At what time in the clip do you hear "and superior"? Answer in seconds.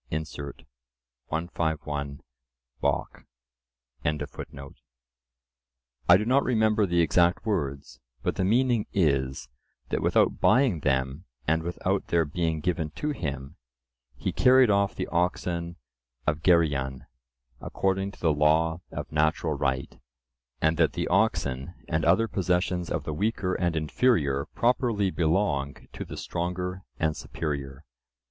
26.97-27.85